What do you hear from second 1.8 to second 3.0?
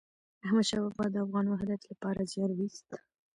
لپاره زیار وایست.